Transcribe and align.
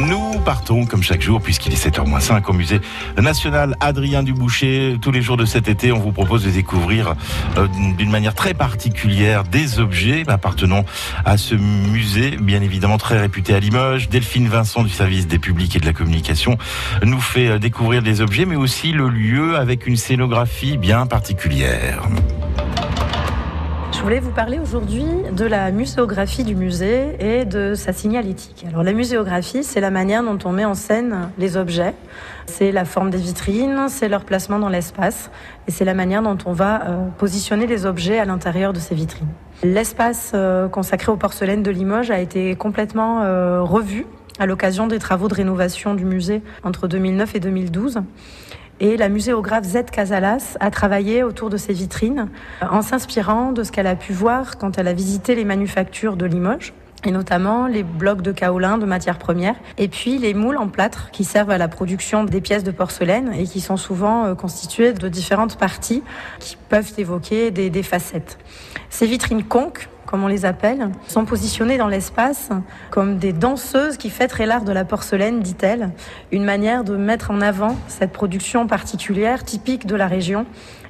Nous 0.00 0.40
partons, 0.44 0.84
comme 0.84 1.02
chaque 1.02 1.22
jour, 1.22 1.40
puisqu'il 1.40 1.72
est 1.72 1.88
7h05, 1.88 2.44
au 2.48 2.52
musée 2.52 2.80
national 3.16 3.76
Adrien 3.80 4.22
Duboucher. 4.22 4.98
Tous 5.00 5.10
les 5.10 5.22
jours 5.22 5.36
de 5.36 5.46
cet 5.46 5.68
été, 5.68 5.90
on 5.90 5.98
vous 5.98 6.12
propose 6.12 6.44
de 6.44 6.50
découvrir 6.50 7.14
euh, 7.56 7.66
d'une 7.96 8.10
manière 8.10 8.34
très 8.34 8.52
particulière 8.52 9.44
des 9.44 9.78
objets 9.78 10.24
appartenant 10.28 10.84
à 11.24 11.38
ce 11.38 11.54
musée, 11.54 12.36
bien 12.36 12.60
évidemment 12.60 12.98
très 12.98 13.18
réputé 13.18 13.54
à 13.54 13.60
Limoges. 13.60 14.08
Delphine 14.08 14.48
Vincent 14.48 14.82
du 14.82 14.90
service 14.90 15.26
des 15.26 15.38
publics 15.38 15.74
et 15.76 15.80
de 15.80 15.86
la 15.86 15.94
communication 15.94 16.58
nous 17.02 17.20
fait 17.20 17.48
euh, 17.48 17.58
découvrir 17.58 18.02
des 18.02 18.20
objets, 18.20 18.44
mais 18.44 18.56
aussi 18.56 18.92
le 18.92 19.08
lieu 19.08 19.56
avec 19.56 19.86
une 19.86 19.96
scénographie 19.96 20.76
bien 20.76 21.06
particulière. 21.06 22.02
Voulais 24.06 24.20
vous 24.20 24.30
parler 24.30 24.60
aujourd'hui 24.60 25.04
de 25.32 25.44
la 25.44 25.72
muséographie 25.72 26.44
du 26.44 26.54
musée 26.54 27.16
et 27.18 27.44
de 27.44 27.74
sa 27.74 27.92
signalétique. 27.92 28.64
Alors 28.68 28.84
la 28.84 28.92
muséographie, 28.92 29.64
c'est 29.64 29.80
la 29.80 29.90
manière 29.90 30.22
dont 30.22 30.38
on 30.44 30.52
met 30.52 30.64
en 30.64 30.74
scène 30.74 31.30
les 31.38 31.56
objets, 31.56 31.92
c'est 32.46 32.70
la 32.70 32.84
forme 32.84 33.10
des 33.10 33.18
vitrines, 33.18 33.88
c'est 33.88 34.08
leur 34.08 34.22
placement 34.22 34.60
dans 34.60 34.68
l'espace 34.68 35.32
et 35.66 35.72
c'est 35.72 35.84
la 35.84 35.94
manière 35.94 36.22
dont 36.22 36.38
on 36.46 36.52
va 36.52 36.82
euh, 36.82 37.08
positionner 37.18 37.66
les 37.66 37.84
objets 37.84 38.20
à 38.20 38.24
l'intérieur 38.24 38.72
de 38.72 38.78
ces 38.78 38.94
vitrines. 38.94 39.26
L'espace 39.64 40.30
euh, 40.36 40.68
consacré 40.68 41.10
aux 41.10 41.16
porcelaines 41.16 41.64
de 41.64 41.72
Limoges 41.72 42.12
a 42.12 42.20
été 42.20 42.54
complètement 42.54 43.22
euh, 43.22 43.60
revu 43.62 44.06
à 44.38 44.46
l'occasion 44.46 44.86
des 44.86 45.00
travaux 45.00 45.26
de 45.26 45.34
rénovation 45.34 45.94
du 45.94 46.04
musée 46.04 46.42
entre 46.62 46.86
2009 46.86 47.34
et 47.34 47.40
2012. 47.40 47.98
Et 48.78 48.96
la 48.96 49.08
muséographe 49.08 49.64
Z 49.64 49.84
Casalas 49.90 50.56
a 50.60 50.70
travaillé 50.70 51.22
autour 51.22 51.48
de 51.48 51.56
ces 51.56 51.72
vitrines 51.72 52.28
en 52.60 52.82
s'inspirant 52.82 53.52
de 53.52 53.62
ce 53.62 53.72
qu'elle 53.72 53.86
a 53.86 53.96
pu 53.96 54.12
voir 54.12 54.58
quand 54.58 54.78
elle 54.78 54.88
a 54.88 54.92
visité 54.92 55.34
les 55.34 55.44
manufactures 55.44 56.16
de 56.16 56.26
Limoges 56.26 56.74
et 57.04 57.10
notamment 57.10 57.66
les 57.66 57.84
blocs 57.84 58.22
de 58.22 58.32
kaolin 58.32 58.78
de 58.78 58.86
matières 58.86 59.18
premières, 59.18 59.54
et 59.78 59.86
puis 59.86 60.18
les 60.18 60.34
moules 60.34 60.56
en 60.56 60.66
plâtre 60.66 61.10
qui 61.12 61.24
servent 61.24 61.50
à 61.50 61.58
la 61.58 61.68
production 61.68 62.24
des 62.24 62.40
pièces 62.40 62.64
de 62.64 62.70
porcelaine 62.72 63.32
et 63.32 63.44
qui 63.44 63.60
sont 63.60 63.76
souvent 63.76 64.24
euh, 64.24 64.34
constituées 64.34 64.92
de 64.92 65.08
différentes 65.08 65.56
parties 65.56 66.02
qui 66.40 66.56
peuvent 66.68 66.92
évoquer 66.98 67.50
des, 67.52 67.70
des 67.70 67.82
facettes. 67.82 68.38
Ces 68.90 69.06
vitrines 69.06 69.44
conques 69.44 69.88
comme 70.06 70.24
on 70.24 70.28
les 70.28 70.44
appelle, 70.44 70.90
sont 71.08 71.24
positionnées 71.24 71.78
dans 71.78 71.88
l'espace 71.88 72.50
comme 72.90 73.18
des 73.18 73.32
danseuses 73.32 73.96
qui 73.96 74.10
fêteraient 74.10 74.46
l'art 74.46 74.64
de 74.64 74.72
la 74.72 74.84
porcelaine, 74.84 75.40
dit-elle, 75.40 75.90
une 76.32 76.44
manière 76.44 76.84
de 76.84 76.96
mettre 76.96 77.30
en 77.30 77.40
avant 77.40 77.76
cette 77.88 78.12
production 78.12 78.66
particulière, 78.66 79.44
typique 79.44 79.86
de 79.86 79.96
la 79.96 80.06
région, 80.06 80.46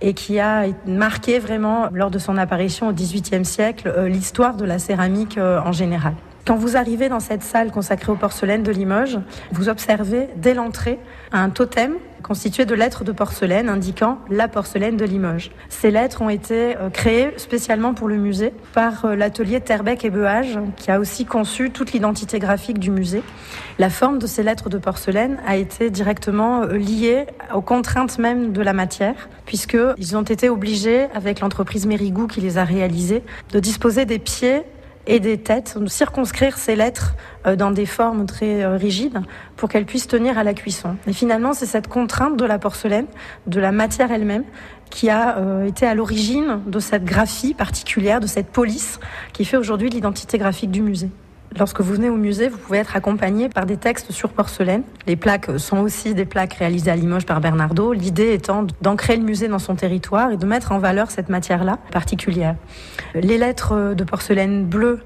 et 0.00 0.14
qui 0.14 0.40
a 0.40 0.64
marqué 0.86 1.38
vraiment, 1.38 1.88
lors 1.92 2.10
de 2.10 2.18
son 2.18 2.36
apparition 2.38 2.88
au 2.88 2.92
XVIIIe 2.92 3.44
siècle, 3.44 3.92
euh, 3.94 4.08
l'histoire 4.08 4.56
de 4.56 4.64
la 4.64 4.78
céramique 4.78 5.36
euh, 5.36 5.60
en 5.60 5.72
général. 5.72 6.14
Quand 6.46 6.56
vous 6.56 6.76
arrivez 6.76 7.08
dans 7.08 7.20
cette 7.20 7.42
salle 7.42 7.70
consacrée 7.70 8.10
aux 8.10 8.16
porcelaines 8.16 8.62
de 8.62 8.72
Limoges, 8.72 9.18
vous 9.52 9.68
observez 9.68 10.28
dès 10.36 10.54
l'entrée 10.54 10.98
un 11.32 11.50
totem 11.50 11.94
constitué 12.30 12.64
de 12.64 12.76
lettres 12.76 13.02
de 13.02 13.10
porcelaine 13.10 13.68
indiquant 13.68 14.18
la 14.30 14.46
porcelaine 14.46 14.96
de 14.96 15.04
Limoges. 15.04 15.50
Ces 15.68 15.90
lettres 15.90 16.22
ont 16.22 16.28
été 16.28 16.76
euh, 16.76 16.88
créées 16.88 17.32
spécialement 17.38 17.92
pour 17.92 18.06
le 18.06 18.14
musée 18.14 18.52
par 18.72 19.04
euh, 19.04 19.16
l'atelier 19.16 19.60
Terbec 19.60 20.04
et 20.04 20.10
Beuage, 20.10 20.56
qui 20.76 20.92
a 20.92 21.00
aussi 21.00 21.24
conçu 21.24 21.72
toute 21.72 21.92
l'identité 21.92 22.38
graphique 22.38 22.78
du 22.78 22.92
musée. 22.92 23.24
La 23.80 23.90
forme 23.90 24.20
de 24.20 24.28
ces 24.28 24.44
lettres 24.44 24.68
de 24.68 24.78
porcelaine 24.78 25.38
a 25.44 25.56
été 25.56 25.90
directement 25.90 26.62
euh, 26.62 26.76
liée 26.76 27.26
aux 27.52 27.62
contraintes 27.62 28.20
même 28.20 28.52
de 28.52 28.62
la 28.62 28.74
matière, 28.74 29.28
puisqu'ils 29.44 30.16
ont 30.16 30.22
été 30.22 30.48
obligés, 30.48 31.08
avec 31.16 31.40
l'entreprise 31.40 31.84
Mérigou 31.84 32.28
qui 32.28 32.40
les 32.40 32.58
a 32.58 32.64
réalisées, 32.64 33.24
de 33.50 33.58
disposer 33.58 34.04
des 34.04 34.20
pieds 34.20 34.62
et 35.06 35.20
des 35.20 35.38
têtes, 35.38 35.76
circonscrire 35.86 36.58
ces 36.58 36.76
lettres 36.76 37.14
euh, 37.46 37.56
dans 37.56 37.70
des 37.70 37.86
formes 37.86 38.26
très 38.26 38.62
euh, 38.62 38.76
rigides 38.76 39.20
pour 39.56 39.68
qu'elles 39.68 39.86
puissent 39.86 40.06
tenir 40.06 40.38
à 40.38 40.44
la 40.44 40.54
cuisson. 40.54 40.96
Et 41.06 41.12
finalement, 41.12 41.52
c'est 41.52 41.66
cette 41.66 41.88
contrainte 41.88 42.36
de 42.36 42.44
la 42.44 42.58
porcelaine, 42.58 43.06
de 43.46 43.60
la 43.60 43.72
matière 43.72 44.12
elle-même, 44.12 44.44
qui 44.90 45.08
a 45.08 45.38
euh, 45.38 45.66
été 45.66 45.86
à 45.86 45.94
l'origine 45.94 46.60
de 46.66 46.78
cette 46.80 47.04
graphie 47.04 47.54
particulière, 47.54 48.20
de 48.20 48.26
cette 48.26 48.48
police 48.48 49.00
qui 49.32 49.44
fait 49.44 49.56
aujourd'hui 49.56 49.88
l'identité 49.88 50.36
graphique 50.36 50.70
du 50.70 50.82
musée. 50.82 51.10
Lorsque 51.58 51.80
vous 51.80 51.94
venez 51.94 52.08
au 52.08 52.16
musée, 52.16 52.48
vous 52.48 52.58
pouvez 52.58 52.78
être 52.78 52.96
accompagné 52.96 53.48
par 53.48 53.66
des 53.66 53.76
textes 53.76 54.12
sur 54.12 54.30
porcelaine. 54.30 54.82
Les 55.06 55.16
plaques 55.16 55.50
sont 55.58 55.78
aussi 55.78 56.14
des 56.14 56.24
plaques 56.24 56.54
réalisées 56.54 56.90
à 56.90 56.96
Limoges 56.96 57.26
par 57.26 57.40
Bernardo, 57.40 57.92
l'idée 57.92 58.32
étant 58.32 58.66
d'ancrer 58.80 59.16
le 59.16 59.24
musée 59.24 59.48
dans 59.48 59.58
son 59.58 59.74
territoire 59.74 60.30
et 60.30 60.36
de 60.36 60.46
mettre 60.46 60.72
en 60.72 60.78
valeur 60.78 61.10
cette 61.10 61.28
matière-là 61.28 61.78
particulière. 61.90 62.54
Les 63.14 63.36
lettres 63.36 63.94
de 63.94 64.04
porcelaine 64.04 64.64
bleue 64.64 65.00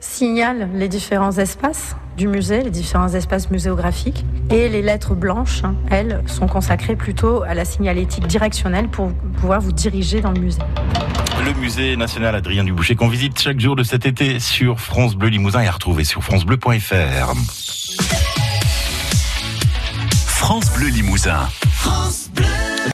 signalent 0.00 0.68
les 0.74 0.88
différents 0.88 1.32
espaces 1.32 1.94
du 2.16 2.26
musée, 2.26 2.62
les 2.62 2.70
différents 2.70 3.12
espaces 3.12 3.50
muséographiques. 3.50 4.24
Et 4.50 4.68
les 4.68 4.82
lettres 4.82 5.14
blanches, 5.14 5.62
elles, 5.90 6.22
sont 6.26 6.48
consacrées 6.48 6.96
plutôt 6.96 7.42
à 7.42 7.54
la 7.54 7.64
signalétique 7.64 8.26
directionnelle 8.26 8.88
pour 8.88 9.12
pouvoir 9.40 9.60
vous 9.60 9.72
diriger 9.72 10.20
dans 10.22 10.32
le 10.32 10.40
musée 10.40 10.62
le 11.54 11.60
musée 11.60 11.96
national 11.96 12.34
Adrien 12.34 12.64
Duboucher 12.64 12.94
qu'on 12.94 13.08
visite 13.08 13.40
chaque 13.40 13.58
jour 13.60 13.74
de 13.74 13.82
cet 13.82 14.06
été 14.06 14.38
sur 14.40 14.78
France 14.80 15.16
Bleu 15.16 15.28
Limousin 15.28 15.60
et 15.60 15.66
à 15.66 15.72
retrouver 15.72 16.04
sur 16.04 16.22
francebleu.fr. 16.22 17.34
France 20.26 20.70
Bleu 20.72 20.88
Limousin. 20.88 21.48
France. 21.72 22.29